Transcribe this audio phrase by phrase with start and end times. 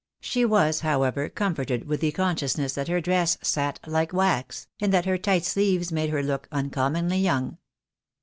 [0.19, 5.05] She was, however, comforted with the consciousness that her dress" sat like wax," and that
[5.05, 7.59] her tight sleeves made her look uncommonly young.